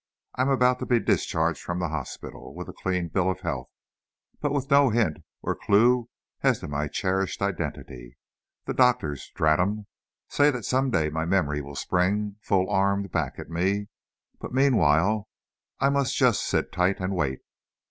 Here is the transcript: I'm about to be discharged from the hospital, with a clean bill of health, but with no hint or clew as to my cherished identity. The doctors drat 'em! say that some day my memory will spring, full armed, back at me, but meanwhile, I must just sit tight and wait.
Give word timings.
I'm 0.33 0.49
about 0.49 0.79
to 0.79 0.87
be 0.87 0.99
discharged 0.99 1.61
from 1.61 1.77
the 1.77 1.89
hospital, 1.89 2.55
with 2.55 2.67
a 2.67 2.73
clean 2.73 3.09
bill 3.09 3.29
of 3.29 3.41
health, 3.41 3.69
but 4.41 4.51
with 4.51 4.71
no 4.71 4.89
hint 4.89 5.17
or 5.43 5.53
clew 5.55 6.09
as 6.41 6.57
to 6.61 6.67
my 6.67 6.87
cherished 6.87 7.39
identity. 7.39 8.17
The 8.65 8.73
doctors 8.73 9.29
drat 9.35 9.59
'em! 9.59 9.85
say 10.27 10.49
that 10.49 10.65
some 10.65 10.89
day 10.89 11.11
my 11.11 11.25
memory 11.25 11.61
will 11.61 11.75
spring, 11.75 12.37
full 12.41 12.67
armed, 12.67 13.11
back 13.11 13.37
at 13.37 13.51
me, 13.51 13.89
but 14.39 14.51
meanwhile, 14.55 15.29
I 15.79 15.89
must 15.89 16.15
just 16.17 16.47
sit 16.47 16.71
tight 16.71 16.99
and 16.99 17.13
wait. 17.15 17.41